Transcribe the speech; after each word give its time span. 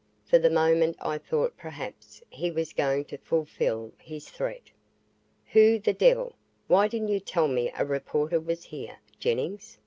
For 0.25 0.39
the 0.39 0.49
moment 0.49 0.97
I 0.99 1.19
thought 1.19 1.55
perhaps 1.57 2.23
he 2.31 2.49
was 2.49 2.73
going 2.73 3.05
to 3.05 3.19
fulfill 3.19 3.91
his 3.99 4.27
threat. 4.31 4.71
"Who 5.53 5.77
the 5.77 5.93
devil 5.93 6.33
why 6.65 6.87
didn't 6.87 7.09
you 7.09 7.19
tell 7.19 7.47
me 7.47 7.71
a 7.77 7.85
reporter 7.85 8.39
was 8.39 8.63
here, 8.63 8.97
Jennings?" 9.19 9.77